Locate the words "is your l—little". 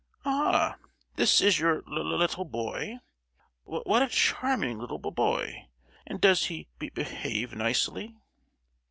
1.41-2.43